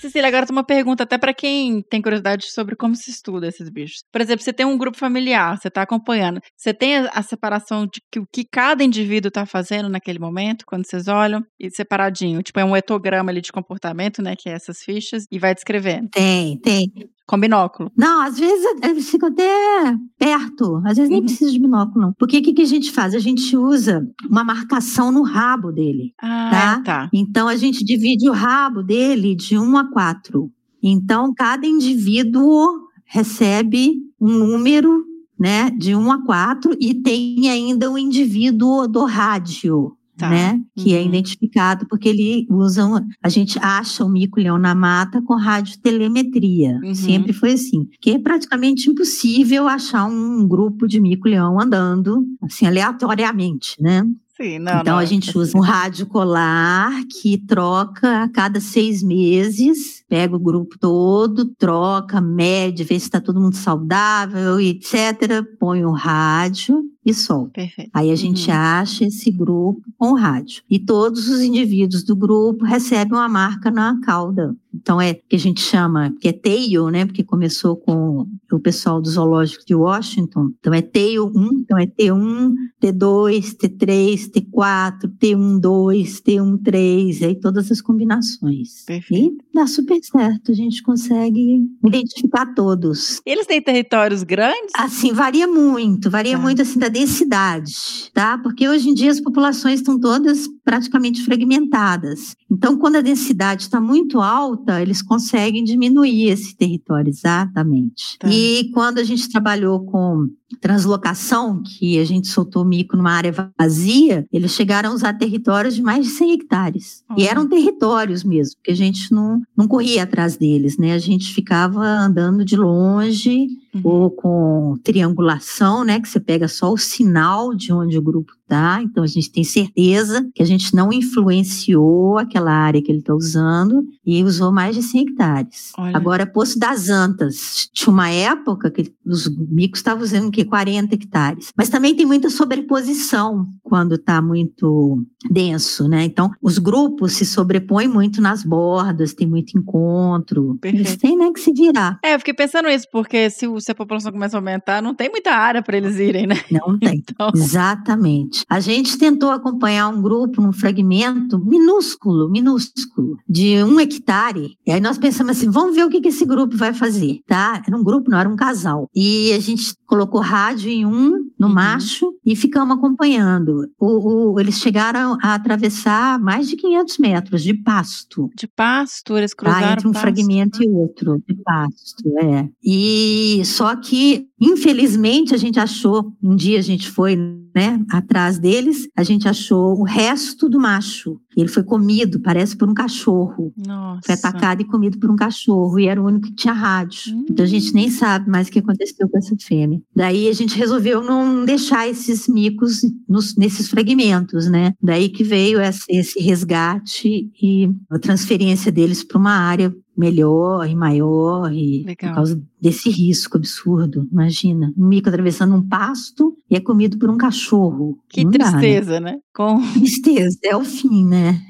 [0.03, 3.69] Cecília, agora tem uma pergunta até pra quem tem curiosidade sobre como se estuda esses
[3.69, 4.03] bichos.
[4.11, 6.41] Por exemplo, você tem um grupo familiar, você tá acompanhando.
[6.57, 10.65] Você tem a, a separação de que o que cada indivíduo tá fazendo naquele momento,
[10.67, 12.43] quando vocês olham, e separadinho.
[12.43, 14.35] Tipo, é um etograma ali de comportamento, né?
[14.37, 16.09] Que é essas fichas, e vai descrevendo.
[16.09, 16.91] Tem, tem.
[17.25, 17.89] Com binóculo.
[17.97, 21.25] Não, às vezes eles ficam até perto, às vezes nem Uhum.
[21.25, 22.13] precisa de binóculo, não.
[22.19, 23.15] Porque o que, que a gente faz?
[23.15, 26.13] A gente usa uma marcação no rabo dele.
[26.21, 27.09] Ah, tá.
[27.13, 30.51] Então a gente divide o rabo dele de 1 a 4.
[30.81, 32.67] Então cada indivíduo
[33.05, 35.05] recebe um número,
[35.39, 39.95] né, de 1 a 4 e tem ainda o indivíduo do rádio.
[40.15, 40.29] Tá.
[40.29, 41.07] Né, que é Uhum.
[41.07, 46.79] identificado porque ele usa, um- a gente acha o mico-leão na mata com radiotelemetria.
[46.83, 46.93] Uhum.
[46.93, 47.87] Sempre foi assim.
[47.99, 54.03] Que é praticamente impossível achar um grupo de mico-leão andando assim aleatoriamente, né?
[54.35, 55.37] Sim, não, então não, a é gente assim.
[55.39, 62.19] usa um rádio colar que troca a cada seis meses, pega o grupo todo, troca,
[62.19, 65.43] mede, vê se está todo mundo saudável, etc.
[65.59, 67.51] Põe o rádio e solta.
[67.51, 67.91] Perfeito.
[67.93, 68.55] Aí a gente Uhum.
[68.57, 70.63] acha esse grupo com o rádio.
[70.67, 74.55] E todos os indivíduos do grupo recebem uma marca na cauda.
[74.73, 77.05] Então é que a gente chama, que é tail, né?
[77.05, 80.49] Porque começou com o pessoal do zoológico de Washington.
[80.59, 87.39] Então é tail 1, então é T1, T2, T3, T4, T1, 2, T1, 3, aí
[87.39, 88.83] todas as combinações.
[88.85, 89.43] Perfeito.
[89.43, 93.21] E dá super certo, a gente consegue identificar todos.
[93.25, 94.71] Eles têm territórios grandes?
[94.75, 96.39] Assim, varia muito, varia Tá.
[96.39, 98.37] muito assim da densidade, tá?
[98.37, 102.35] Porque hoje em dia as populações estão todas praticamente fragmentadas.
[102.49, 108.17] Então, quando a densidade está muito alta, eles conseguem diminuir esse território, exatamente.
[108.19, 108.29] Tá.
[108.29, 110.27] E quando a gente trabalhou com
[110.61, 115.81] translocação, que a gente soltou mico numa área vazia, eles chegaram a usar territórios de
[115.81, 117.03] mais de 100 hectares.
[117.17, 117.29] E Olha.
[117.29, 120.93] eram territórios mesmo, porque a gente não, não corria atrás deles, né?
[120.93, 123.81] A gente ficava andando de longe Uhum.
[123.83, 125.99] ou com triangulação, né?
[125.99, 128.81] Que você pega só o sinal de onde o grupo está.
[128.83, 133.13] Então a gente tem certeza que a gente não influenciou aquela área que ele está
[133.15, 135.71] usando e usou mais de 100 hectares.
[135.77, 135.95] Olha.
[135.97, 140.45] Agora, Poço das Antas, tinha uma época que os micos estavam usando o quê?
[140.45, 141.51] 40 hectares.
[141.57, 146.03] Mas também tem muita sobreposição quando está muito denso, né?
[146.03, 150.57] Então, os grupos se sobrepõem muito nas bordas, tem muito encontro.
[150.63, 151.01] Eles Perfeito.
[151.01, 151.99] têm, né, que se virar.
[152.03, 154.93] É, eu fiquei pensando nisso, porque se, o- se a população começa a aumentar, não
[154.93, 156.35] tem muita área para eles irem, né?
[156.51, 157.03] Não tem.
[157.09, 158.43] Então, Exatamente.
[158.49, 164.57] A gente tentou acompanhar um grupo num fragmento minúsculo, minúsculo, de um hectare.
[164.65, 167.61] E aí nós pensamos assim, vamos ver o que, que esse grupo vai fazer, tá?
[167.65, 168.89] Era um grupo, não era um casal.
[168.95, 171.53] E a gente colocou rádio em um, no Uhum.
[171.53, 173.67] macho, e ficamos acompanhando.
[173.79, 178.29] O, o- eles chegaram a atravessar mais de 500 metros de pasto.
[178.35, 180.01] de pasto, eles Tá, cruzaram entre um pasto.
[180.01, 182.49] fragmento e outro de pasto, é.
[182.63, 188.87] E só que, infelizmente, a gente achou, um dia a gente foi, né, atrás deles,
[188.97, 191.19] a gente achou o resto do macho.
[191.37, 193.53] Ele foi comido, parece por um cachorro.
[193.57, 194.01] Nossa.
[194.05, 197.15] Foi atacado e comido por um cachorro, e era o único que tinha rádio.
[197.15, 197.25] Hum.
[197.29, 199.81] Então a gente nem sabe mais o que aconteceu com essa fêmea.
[199.95, 204.73] Daí a gente resolveu não deixar esses micos nos- nesses fragmentos, né?
[204.81, 210.75] Daí que veio essa- esse resgate e a transferência deles para uma área melhor e
[210.75, 212.09] maior e Legal.
[212.09, 214.07] por causa desse risco absurdo.
[214.11, 217.97] Imagina, um mico atravessando um pasto e é comido por um cachorro.
[218.07, 218.51] Que Não dá, né?
[218.51, 219.17] tristeza, né?
[219.33, 219.59] Com...
[219.73, 221.41] Tristeza, é o fim, né?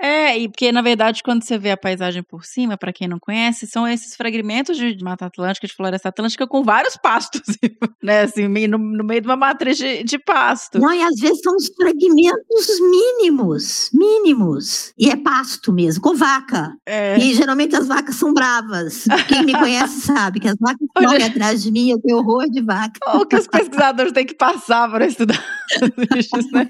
[0.00, 0.08] É.
[0.08, 3.20] É, e porque na verdade quando você vê a paisagem por cima, pra quem não
[3.20, 7.42] conhece, são esses fragmentos de Mata Atlântica, de Floresta Atlântica com vários pastos,
[8.02, 8.22] né?
[8.22, 10.80] Assim, no, no meio de uma matriz de, de pasto.
[10.80, 14.92] Não, e às vezes são os fragmentos mínimos, mínimos.
[14.98, 16.72] E é pasto mesmo, com vaca.
[16.84, 17.16] É.
[17.16, 19.04] E geralmente as vacas são bravas.
[19.28, 22.60] Quem me conhece sabe que as vacas correm atrás de mim, eu tenho horror de
[22.60, 22.98] vaca.
[23.14, 24.47] O que os pesquisadores têm que passar
[24.90, 25.42] para estudar
[25.82, 26.66] os bichos, né?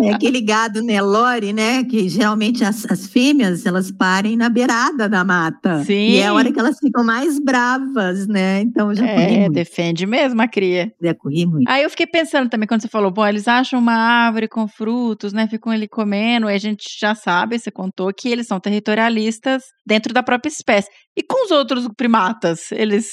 [0.00, 1.84] É aquele gado Nelore, né?
[1.84, 5.84] Que geralmente as, as fêmeas elas parem na beirada da mata.
[5.84, 6.10] Sim.
[6.10, 8.60] E é a hora que elas ficam mais bravas, né?
[8.60, 9.52] Então já corri É, muito.
[9.52, 10.92] defende mesmo a cria.
[11.02, 11.68] Já corri muito.
[11.68, 15.32] Aí eu fiquei pensando também, quando você falou, bom, eles acham uma árvore com frutos,
[15.32, 15.46] né?
[15.48, 20.12] Ficam ali comendo, e a gente já sabe, você contou, que eles são territorialistas dentro
[20.12, 20.88] da própria espécie.
[21.16, 22.70] E com os outros primatas?
[22.72, 23.06] Eles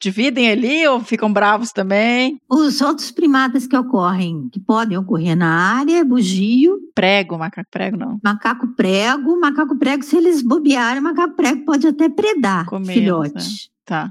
[0.00, 2.38] dividem ali ou ficam bravos também?
[2.50, 3.23] Os outros primatas
[3.68, 8.18] que ocorrem, que podem ocorrer na área, é bugio, Prego, macaco prego, não.
[8.22, 9.38] macaco prego.
[9.40, 13.70] Macaco prego, se eles bobearem, macaco prego pode até predar Comer, filhote.
[13.84, 14.10] Tá,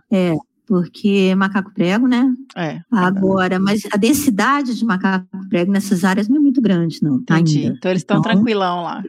[0.65, 2.33] Porque macaco prego, né?
[2.55, 2.79] é.
[2.91, 7.17] Agora, mas a densidade de macaco prego nessas áreas não é muito grande, não.
[7.17, 7.59] Entendi.
[7.63, 7.75] Ainda.
[7.77, 9.03] Então eles estão Então, tranquilão lá.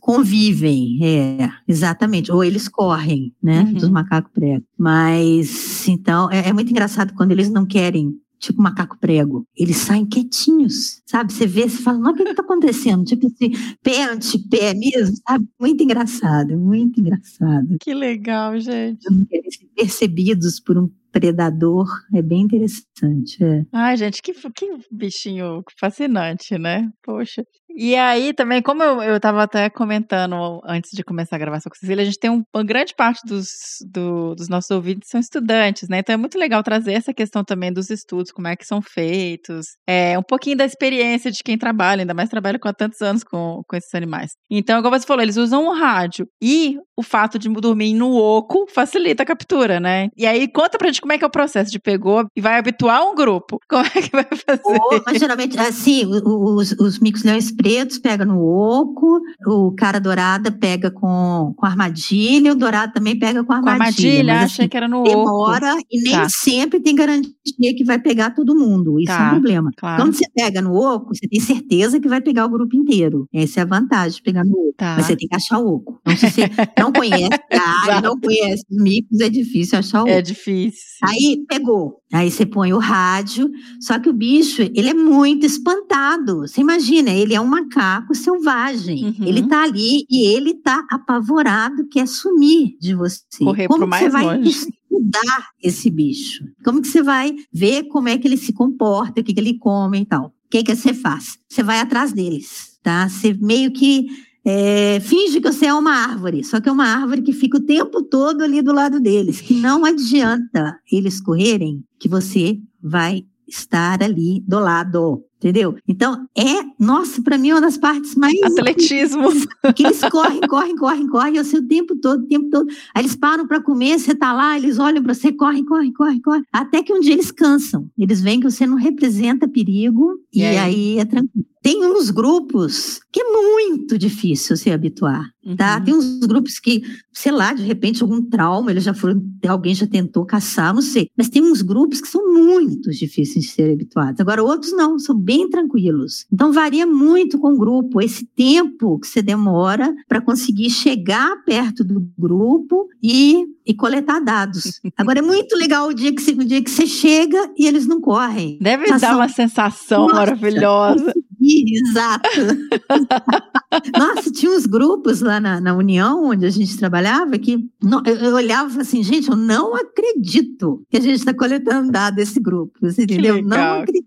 [0.00, 2.30] Convivem, é, exatamente.
[2.32, 3.72] Ou eles correm, né, Uhum.
[3.74, 4.64] dos macacos prego.
[4.76, 10.06] Mas, então, é, é muito engraçado quando eles não querem, tipo macaco prego, eles saem
[10.06, 11.32] quietinhos, sabe?
[11.32, 13.04] Você vê, você fala, não, o que está acontecendo?
[13.04, 15.46] Tipo assim, pé ante-pé mesmo, sabe?
[15.60, 17.76] Muito engraçado, muito engraçado.
[17.80, 19.10] Que legal, gente.
[19.10, 23.42] Não querem ser percebidos por um predador, é bem interessante.
[23.42, 23.62] É.
[23.72, 26.88] Ai, gente, que, que bichinho fascinante, né?
[27.02, 27.42] Poxa.
[27.70, 31.76] E aí também, como eu, eu tava até comentando antes de começar a gravação com
[31.78, 33.46] Cecília, a gente tem um- uma grande parte dos,
[33.88, 35.98] do- dos nossos ouvintes são estudantes, né?
[36.00, 39.66] Então é muito legal trazer essa questão também dos estudos, como é que são feitos,
[39.86, 43.22] é, um pouquinho da experiência de quem trabalha, ainda mais trabalha com há tantos anos
[43.22, 44.32] com, com esses animais.
[44.50, 48.66] Então, como você falou, eles usam o rádio e o fato de dormir no oco
[48.74, 50.08] facilita a captura, né?
[50.16, 52.58] E aí, conta pra gente como é que é o processo de pegou e vai
[52.58, 53.58] habituar um grupo.
[53.68, 54.62] Como é que vai fazer?
[54.64, 60.90] Ou, mas geralmente, assim, os, os micos-leões pretos pegam no oco, o cara dourada pega
[60.90, 63.78] com, com armadilha, o dourado também pega com Com armadilha.
[63.84, 65.08] armadilha, mas, achei assim, que era no oco.
[65.08, 66.26] demora e nem Tá.
[66.30, 67.32] sempre tem garantia
[67.76, 68.98] que vai pegar todo mundo.
[69.00, 69.70] Isso é Tá, um problema.
[69.76, 70.02] Claro.
[70.02, 73.26] Quando você pega no oco, você tem certeza que vai pegar o grupo inteiro.
[73.32, 74.74] Essa é a vantagem de pegar no oco.
[74.76, 74.94] Tá.
[74.96, 76.00] Mas você tem que achar o oco.
[76.02, 80.02] Então, se você não conhece a área, não conhece os micos, é difícil achar o
[80.02, 80.10] oco.
[80.10, 80.97] É difícil.
[81.02, 82.00] Aí pegou.
[82.12, 86.40] Aí você põe o rádio, só que o bicho, ele é muito espantado.
[86.40, 89.04] Você imagina, ele é um macaco selvagem.
[89.04, 89.26] Uhum.
[89.26, 93.22] Ele tá ali e ele tá apavorado, quer sumir de você.
[93.38, 94.50] Correr como que você mais vai longe.
[94.50, 96.44] estudar esse bicho?
[96.64, 99.58] Como que você vai ver como é que ele se comporta, o que, que ele
[99.58, 100.26] come e tal?
[100.26, 101.38] O que que você faz?
[101.48, 103.08] Você vai atrás deles, tá?
[103.08, 104.06] Você meio que
[104.44, 107.64] é, finge que você é uma árvore, só que é uma árvore que fica o
[107.64, 114.02] tempo todo ali do lado deles, que não adianta eles correrem, que você vai estar
[114.02, 115.76] ali do lado, entendeu?
[115.86, 119.28] Então, é, nossa, para mim é uma das partes mais Atletismo.
[119.74, 122.68] que eles correm, correm, correm, correm, eu sei o tempo todo, o tempo todo.
[122.94, 126.20] Aí eles param para comer, você tá lá, eles olham para você, correm, correm, correm,
[126.20, 126.42] correm.
[126.52, 127.88] Até que um dia eles cansam.
[127.96, 130.58] Eles veem que você não representa perigo E e, aí?
[130.58, 130.98] aí?
[130.98, 131.46] é tranquilo.
[131.60, 135.76] Tem uns grupos que é muito difícil se habituar, tá?
[135.78, 135.84] Uhum.
[135.84, 139.86] Tem uns grupos que, sei lá, de repente algum trauma, eles já foram, alguém já
[139.86, 141.10] tentou caçar, não sei.
[141.16, 144.20] Mas tem uns grupos que são muito difíceis de serem habituados.
[144.20, 146.24] Agora outros não, são bem tranquilos.
[146.32, 151.84] Então varia muito com o grupo, esse tempo que você demora para conseguir chegar perto
[151.84, 154.80] do grupo e, e coletar dados.
[154.96, 157.86] Agora é muito legal o dia que você, o dia que você chega e eles
[157.86, 158.58] não correm.
[158.58, 161.12] Deve Já dar são- uma sensação Nossa, maravilhosa.
[161.48, 162.28] Exato.
[163.96, 168.16] Nossa, tinha uns grupos lá na, na União, onde a gente trabalhava, que não- eu,
[168.16, 172.40] eu olhava e assim, gente, eu não acredito que a gente está coletando dados desse
[172.40, 173.42] grupo, você entendeu?
[173.42, 174.06] Não acredito.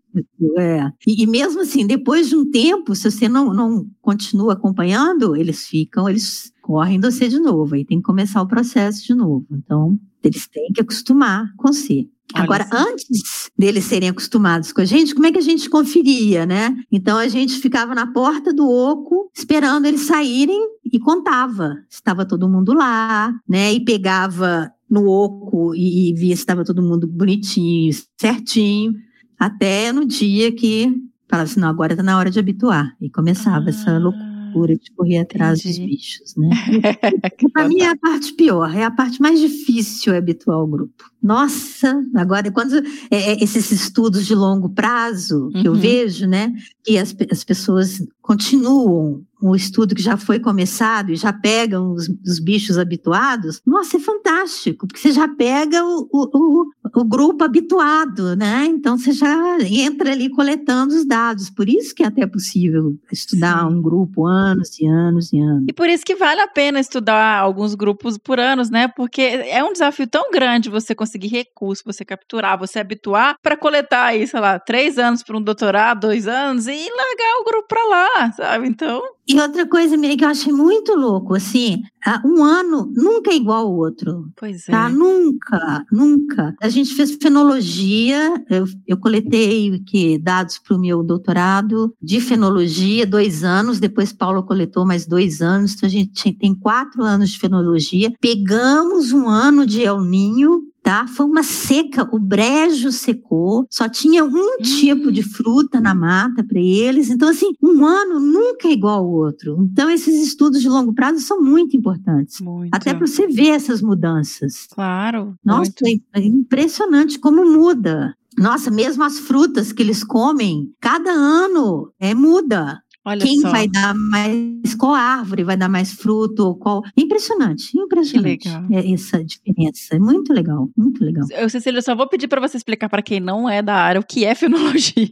[0.57, 0.91] É.
[1.07, 5.65] E, e mesmo assim, depois de um tempo, se você não, não continua acompanhando, eles
[5.67, 9.45] ficam, eles correm você de novo, aí tem que começar o processo de novo.
[9.51, 12.07] Então, eles têm que acostumar com você.
[12.35, 16.45] Olha Agora, antes deles serem acostumados com a gente, como é que a gente conferia,
[16.45, 16.75] né?
[16.91, 22.25] Então a gente ficava na porta do oco, esperando eles saírem e contava se estava
[22.25, 23.73] todo mundo lá, né?
[23.73, 28.93] E pegava no oco e, e via se estava todo mundo bonitinho, certinho,
[29.39, 30.93] até no dia que
[31.29, 32.95] falava assim, não, agora está na hora de habituar.
[32.99, 34.30] E começava essa loucura
[34.77, 35.87] de correr atrás dos entendi.
[35.95, 36.49] bichos, né?
[37.53, 41.03] Para mim é a parte pior, é a parte mais difícil é habituar o grupo.
[41.21, 42.77] Nossa, agora quando
[43.09, 45.79] é, é, esses estudos de longo prazo que eu Uhum.
[45.79, 51.33] vejo, né, que as, as pessoas continuam um estudo que já foi começado e já
[51.33, 57.01] pegam os, os bichos habituados, nossa, é fantástico, porque você já pega o, o, o,
[57.01, 58.65] o grupo habituado, né?
[58.65, 61.49] Então você já entra ali coletando os dados.
[61.49, 63.75] Por isso que é até possível estudar Sim.
[63.75, 65.65] um grupo anos e anos e anos.
[65.67, 68.87] E por isso que vale a pena estudar alguns grupos por anos, né?
[68.87, 74.05] Porque é um desafio tão grande você conseguir recurso, você capturar, você habituar para coletar
[74.05, 77.85] aí, sei lá, três anos para um doutorado, dois anos e largar o grupo para
[77.85, 78.67] lá, sabe?
[78.67, 79.01] Então,
[79.31, 83.35] E outra coisa, Miriam, que eu achei muito louco, assim, ah, um ano nunca é
[83.35, 84.29] igual ao outro.
[84.35, 84.71] pois é.
[84.71, 84.89] Tá?
[84.89, 86.53] Nunca, nunca.
[86.61, 93.05] A gente fez fenologia, eu, eu coletei que, dados para o meu doutorado de fenologia,
[93.05, 97.39] dois anos, depois Paula coletou mais dois anos, então a gente tem quatro anos de
[97.39, 98.11] fenologia.
[98.19, 101.07] Pegamos um ano de El Ninho, tá?
[101.07, 106.59] Foi uma seca, o brejo secou, só tinha um tipo de fruta na mata para
[106.59, 107.09] eles.
[107.09, 109.57] Então, assim, um ano nunca é igual ao outro.
[109.71, 112.39] Então, esses estudos de longo prazo são muito importantes.
[112.41, 112.73] Muito.
[112.73, 114.67] Até para você ver essas mudanças.
[114.73, 115.35] Claro.
[115.43, 116.03] Nossa, muito.
[116.13, 118.15] é impressionante como muda.
[118.37, 122.81] Nossa, mesmo as frutas que eles comem, cada ano é muda.
[123.03, 123.49] Olha Quem só.
[123.49, 126.83] vai dar mais, qual árvore vai dar mais fruto, qual.
[126.95, 128.47] Impressionante, impressionante.
[128.71, 129.95] É essa diferença.
[129.95, 131.25] É muito legal, muito legal.
[131.31, 133.99] Eu, Cecília, eu só vou pedir para você explicar para quem não é da área
[133.99, 135.07] o que é fenologia.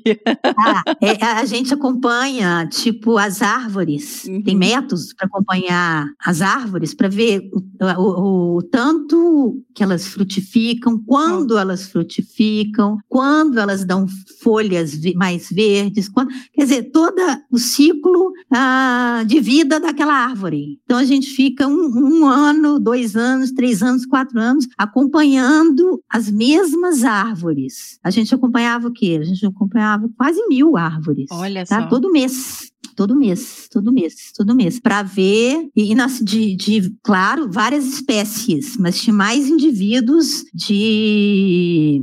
[0.58, 4.26] Ah, é, a gente acompanha, tipo, as árvores.
[4.26, 4.44] Uhum.
[4.44, 7.60] Tem métodos para acompanhar as árvores, para ver o,
[8.02, 14.06] o- o tanto que elas frutificam, quando elas frutificam, quando elas dão
[14.44, 17.16] folhas mais verdes, quando, quer dizer, todo
[17.52, 20.80] o ciclo ah, de vida daquela árvore.
[20.84, 26.30] Então, a gente fica um, um ano, dois anos, três anos, quatro anos, acompanhando as
[26.30, 27.98] mesmas árvores.
[28.04, 29.18] A gente acompanhava o quê?
[29.22, 31.28] A gente acompanhava quase mil árvores.
[31.32, 31.84] Olha tá?
[31.84, 31.88] só.
[31.88, 32.69] Todo mês.
[32.96, 34.80] Todo mês, todo mês, todo mês.
[34.80, 42.02] Para ver, e, nas- de, de, claro, várias espécies, mas tinha mais indivíduos de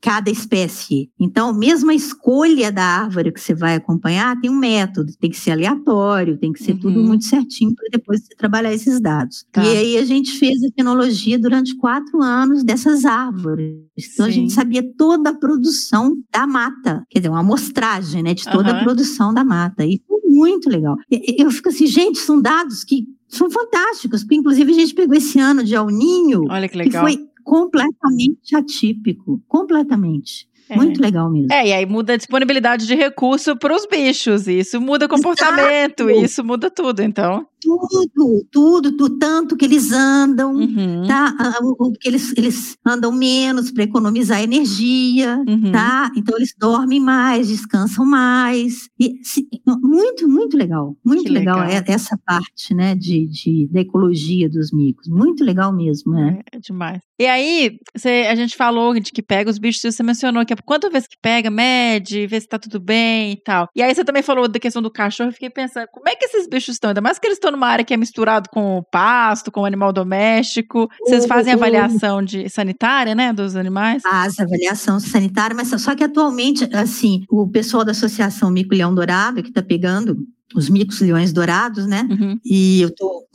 [0.00, 1.10] cada espécie.
[1.18, 5.36] Então, mesmo a escolha da árvore que você vai acompanhar tem um método, tem que
[5.36, 7.06] ser aleatório, tem que ser tudo Uhum.
[7.08, 9.44] muito certinho para depois você trabalhar esses dados.
[9.52, 9.62] Tá.
[9.64, 13.74] E aí a gente fez a fenologia durante quatro anos dessas árvores.
[14.14, 14.34] Então a Sim.
[14.42, 18.80] gente sabia toda a produção da mata, quer dizer, uma amostragem, né, de toda Aham.
[18.80, 19.84] a produção da mata.
[19.84, 20.00] E
[20.38, 20.96] muito legal.
[21.10, 25.38] Eu fico assim, gente, são dados que são fantásticos, porque inclusive a gente pegou esse
[25.38, 27.04] ano de El Ninho, Olha que que legal.
[27.04, 30.48] foi completamente atípico, completamente.
[30.70, 30.76] É.
[30.76, 31.48] Muito legal mesmo.
[31.50, 34.46] É, e aí muda a disponibilidade de recurso para os bichos.
[34.46, 36.24] Isso muda comportamento, Exato.
[36.24, 37.46] isso muda tudo, então.
[37.60, 41.06] Tudo, tudo, do tanto que eles andam, Uhum.
[41.06, 41.34] tá?
[41.60, 45.72] O- o que eles, eles andam menos para economizar energia, Uhum.
[45.72, 46.10] tá?
[46.16, 48.88] Então eles dormem mais, descansam mais.
[48.98, 50.96] E, se- muito, muito legal.
[51.04, 51.82] Muito legal, legal.
[51.86, 55.08] é- essa parte, né, de, de, da ecologia dos micos.
[55.08, 56.40] Muito legal mesmo, né?
[56.52, 57.00] É demais.
[57.20, 60.56] E aí, você- a gente falou de que pega os bichos, você mencionou que é
[60.64, 63.68] quantas vezes que pega, mede, vê se tá tudo bem e tal.
[63.74, 66.24] E aí você também falou da questão do cachorro, eu fiquei pensando, como é que
[66.24, 66.90] esses bichos estão?
[66.90, 69.64] Ainda mais que eles estão numa área que é misturado com o pasto, com o
[69.64, 70.88] animal doméstico.
[71.00, 71.58] Vocês fazem Uhum.
[71.60, 74.02] avaliação de sanitária, né, dos animais?
[74.02, 79.42] Faz avaliação sanitária, mas só que atualmente, assim, o pessoal da Associação Mico Leão Dourado,
[79.42, 80.16] que está pegando
[80.54, 82.06] os micos leões dourados, né?
[82.10, 82.38] Uhum.
[82.44, 83.26] E eu tô.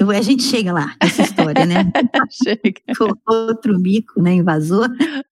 [0.00, 1.90] eu- a gente chega lá, essa história, né?
[2.32, 2.80] Chega.
[3.28, 4.34] Outro mico, né?
[4.34, 4.88] Invasor.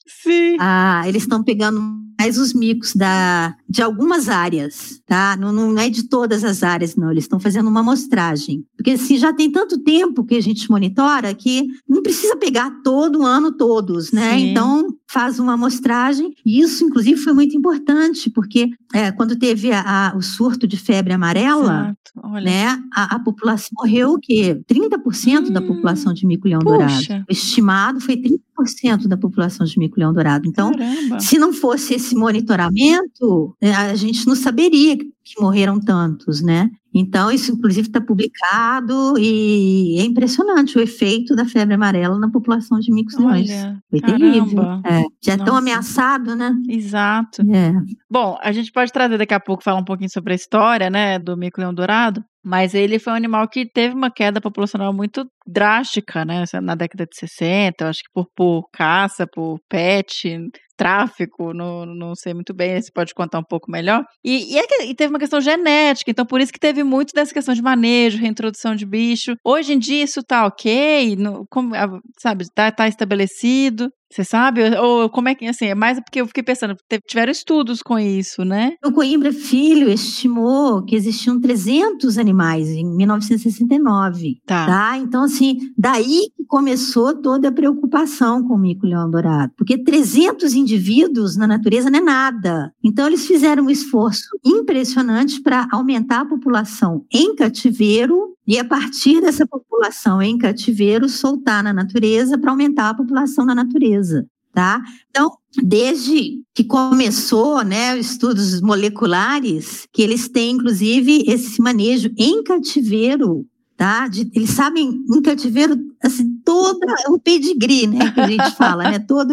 [0.06, 0.56] Sim.
[0.58, 1.80] Ah, eles estão pegando
[2.18, 5.36] mais os micos da, de algumas áreas, tá?
[5.36, 7.10] Não, não é de todas as áreas, não.
[7.10, 8.64] Eles estão fazendo uma amostragem.
[8.76, 13.22] Porque assim, já tem tanto tempo que a gente monitora que não precisa pegar todo
[13.24, 14.36] ano todos, né?
[14.38, 14.50] Sim.
[14.50, 16.32] Então, faz uma amostragem.
[16.44, 20.76] E isso, inclusive, foi muito importante, porque é, quando teve a- a- o surto de
[20.76, 21.96] febre amarela,
[22.42, 22.78] né?
[22.94, 24.60] A, a população morreu o quê?
[24.66, 26.92] 30% da Hum, população de mico-leão dourado.
[27.28, 30.46] Estimado foi 30% da população de mico-leão dourado.
[30.48, 31.20] Então, Caramba.
[31.20, 36.70] se não fosse esse monitoramento, eh, a gente não saberia que morreram tantos, né?
[36.94, 42.80] Então, isso inclusive está publicado e é impressionante o efeito da febre amarela na população
[42.80, 43.50] de micos-leões.
[43.50, 44.62] Olha, Foi terrível.
[44.84, 46.56] É, já é tão ameaçado, né?
[46.68, 47.42] Exato.
[47.42, 47.74] É.
[48.10, 51.18] Bom, a gente pode trazer daqui a pouco, falar um pouquinho sobre a história, né,
[51.18, 56.24] do mico-leão dourado, mas ele foi um animal que teve uma queda populacional muito drástica,
[56.24, 60.38] né, na década de 60, eu acho que por, por caça, por pet,
[60.76, 64.04] tráfico, não, não sei muito bem, você pode contar um pouco melhor.
[64.24, 67.12] E, e, é que- e teve uma questão genética, então por isso que teve muito
[67.12, 69.34] dessa questão de manejo, reintrodução de bicho.
[69.44, 71.74] Hoje em dia isso tá ok, no, como,
[72.20, 73.90] sabe, tá, tá estabelecido.
[74.10, 74.62] Você sabe?
[74.78, 78.44] Ou como é que, assim, é mais porque eu fiquei pensando, tiveram estudos com isso,
[78.44, 78.72] né?
[78.84, 84.40] O Coimbra Filho estimou que existiam 300 animais em 1969.
[84.46, 84.66] Tá.
[84.66, 84.98] tá?
[84.98, 89.52] Então, assim, daí que começou toda a preocupação com o mico-leão dourado.
[89.56, 92.72] Porque 300 indivíduos na natureza não é nada.
[92.82, 99.20] Então, eles fizeram um esforço impressionante para aumentar a população em cativeiro e a partir
[99.20, 104.82] dessa população em cativeiro soltar na natureza para aumentar a população na natureza, tá?
[105.10, 105.30] Então,
[105.62, 113.46] desde que começou, né, estudos moleculares, que eles têm inclusive esse manejo em cativeiro
[113.78, 114.08] tá?
[114.08, 116.80] De, eles sabem em cativeiro assim, todo
[117.10, 118.98] o pedigree, né, que a gente fala, né?
[118.98, 119.32] Todo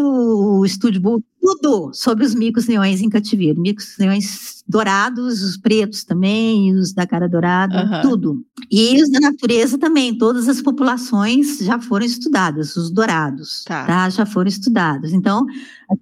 [0.59, 1.01] o estúdio
[1.41, 7.05] tudo sobre os micos leões em cativeiro, micos leões dourados, os pretos também, os da
[7.05, 8.01] cara dourada, uhum.
[8.01, 8.45] tudo.
[8.71, 13.85] E os da natureza também, todas as populações já foram estudadas, os dourados, tá.
[13.85, 14.09] tá?
[14.09, 15.13] Já foram estudados.
[15.13, 15.45] Então,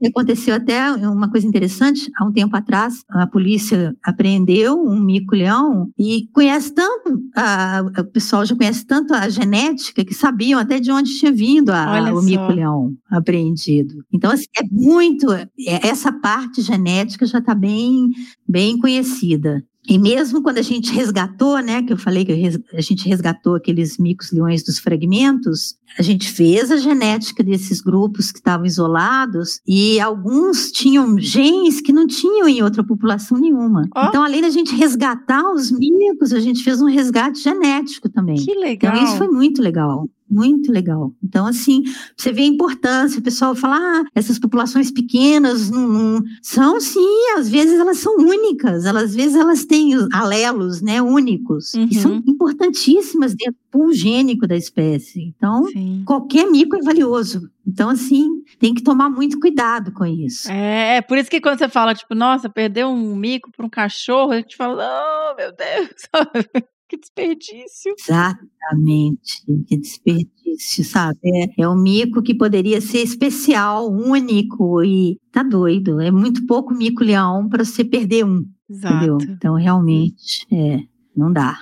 [0.07, 6.28] aconteceu até uma coisa interessante, há um tempo atrás, a polícia apreendeu um mico-leão e
[6.34, 11.18] conhece tanto, a, o pessoal já conhece tanto a genética que sabiam até de onde
[11.18, 14.05] tinha vindo a, o mico-leão apreendido.
[14.11, 18.09] Então, assim, é muito é, essa parte genética já está bem,
[18.48, 19.64] bem conhecida.
[19.88, 23.98] E mesmo quando a gente resgatou, né, que eu falei que a gente resgatou aqueles
[23.98, 30.00] micos leões dos fragmentos, a gente fez a genética desses grupos que estavam isolados e
[30.00, 33.88] alguns tinham genes que não tinham em outra população nenhuma.
[33.96, 34.06] Oh.
[34.08, 38.38] Então, além da gente resgatar os micos, a gente fez um resgate genético também.
[38.38, 38.94] Que legal.
[38.94, 40.08] Então, isso foi muito legal.
[40.34, 41.14] Muito legal.
[41.24, 41.84] Então, assim,
[42.18, 47.30] você vê a importância, o pessoal fala, ah, essas populações pequenas não, não, são sim,
[47.38, 49.73] às vezes elas são únicas, elas, às vezes elas têm
[50.12, 51.88] alelos, né, únicos, uhum.
[51.88, 55.34] que são importantíssimas dentro do pool gênico da espécie.
[55.36, 56.04] Então, sim.
[56.06, 57.50] qualquer mico é valioso.
[57.66, 60.52] Então, assim, tem que tomar muito cuidado com isso.
[60.52, 63.70] É, é por isso que quando você fala, tipo, nossa, perdeu um mico para um
[63.70, 66.10] cachorro, a gente fala, oh, meu Deus,
[66.94, 67.96] que desperdício.
[68.00, 71.20] Exatamente, que desperdício, sabe?
[71.26, 76.00] É, é um mico que poderia ser especial, único e tá doido.
[76.00, 78.46] É muito pouco mico-leão para você perder um.
[78.70, 78.96] Exato.
[78.96, 79.18] Entendeu?
[79.22, 80.82] Então, realmente, é,
[81.16, 81.58] não dá.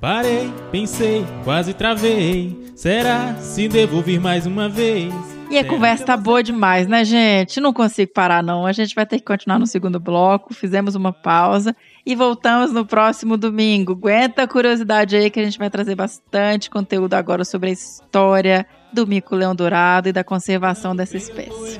[0.00, 2.72] Parei, pensei, quase travei.
[2.74, 5.31] Será se devolver mais uma vez?
[5.52, 7.60] E a conversa tá boa demais, né, gente?
[7.60, 8.64] Não consigo parar, não.
[8.64, 10.54] A gente vai ter que continuar no segundo bloco.
[10.54, 11.76] Fizemos uma pausa
[12.06, 13.92] e voltamos no próximo domingo.
[13.92, 18.66] Aguenta a curiosidade aí que a gente vai trazer bastante conteúdo agora sobre a história
[18.94, 21.78] do mico-leão dourado e da conservação dessa espécie.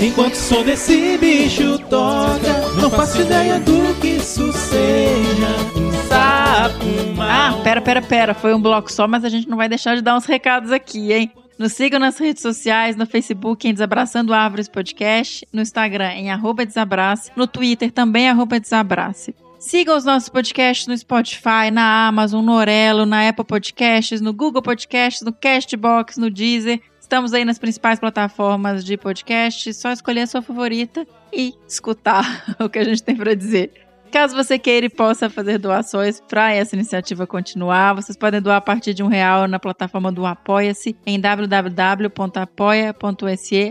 [0.00, 5.85] Enquanto o som desse bicho toca, não faço ideia do que isso seja
[6.18, 8.34] Ah, pera, pera, pera.
[8.34, 11.12] Foi um bloco só, mas a gente não vai deixar de dar uns recados aqui,
[11.12, 11.30] hein?
[11.58, 16.66] Nos sigam nas redes sociais, no Facebook em Desabraçando Árvores Podcast, no Instagram em arroba
[16.66, 19.34] Desabrace, no Twitter também arroba Desabrace.
[19.58, 24.60] Sigam os nossos podcasts no Spotify, na Amazon, no Orelo, na Apple Podcasts, no Google
[24.60, 26.80] Podcasts, no Castbox, no Deezer.
[27.00, 29.72] Estamos aí nas principais plataformas de podcast.
[29.72, 33.85] Só escolher a sua favorita e escutar o que a gente tem para dizer.
[34.16, 38.62] Caso você queira e possa fazer doações para essa iniciativa continuar, vocês podem doar a
[38.62, 42.16] partir de um real na plataforma do Apoia-se em www.apoia.se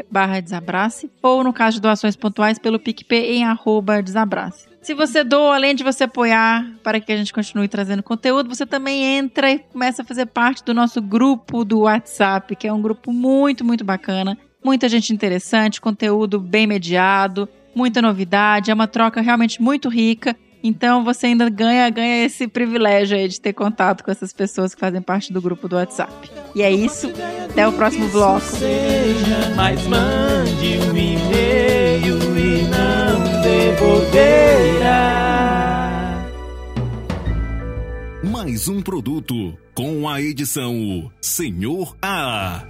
[0.08, 4.68] barra desabrace ou no caso de doações pontuais pelo PicPay em arroba desabrace.
[4.84, 8.68] Se você doa, além de você apoiar para que a gente continue trazendo conteúdo, você
[8.68, 12.84] também entra e começa a fazer parte do nosso grupo do WhatsApp, que é um
[12.84, 14.38] grupo muito, muito bacana.
[14.64, 20.36] Muita gente interessante, conteúdo bem mediado, muita novidade, é uma troca realmente muito rica.
[20.64, 24.80] Então você ainda ganha, ganha esse privilégio aí de ter contato com essas pessoas que
[24.80, 26.12] fazem parte do grupo do WhatsApp.
[26.56, 27.12] E é isso,
[27.48, 28.42] até o próximo bloco.
[28.42, 35.26] Seja, mas mande um e-mail e não devolverá.
[38.24, 42.64] Mais um produto com a edição Senhor A.